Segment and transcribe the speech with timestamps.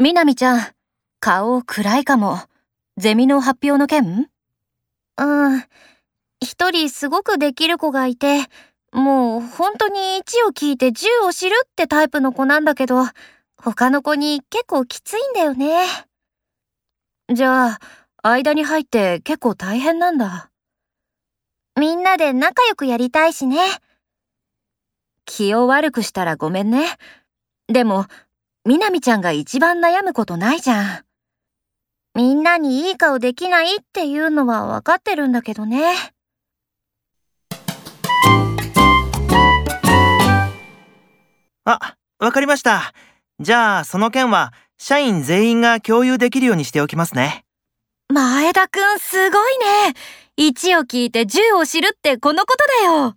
[0.00, 0.60] みなみちゃん、
[1.20, 2.38] 顔暗いかも。
[2.96, 4.30] ゼミの発表の件？
[5.18, 5.62] うん。
[6.40, 8.46] 一人すごくできる子がいて、
[8.92, 13.04] もう本当に1を聞いて10を知るってタイプの子なんだけど、
[13.58, 15.84] 他の子に結構きついんだよね。
[17.30, 17.78] じゃあ、
[18.22, 20.50] 間に入って結構大変なんだ。
[21.78, 23.58] みんなで仲良くやりたいしね。
[25.26, 26.86] 気を悪くしたらごめんね。
[27.68, 28.06] でも、
[28.66, 31.04] みなみちゃんが一番悩むことないじゃん。
[32.14, 35.94] みんなにいい顔できないっていうのはわかってるんだけどね。
[41.64, 42.92] あ、わかりました。
[43.38, 47.46] じゃあ、その件は、社員全員が共有できるようにしておきますね。
[48.12, 49.94] 前田くんすごいね。
[50.36, 53.14] 1を聞いて10を知るってこのことだよ。